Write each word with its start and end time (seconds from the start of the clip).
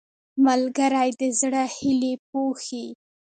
ملګری 0.45 1.09
د 1.19 1.21
زړه 1.39 1.63
هیلې 1.75 2.13
پوښي 2.29 2.85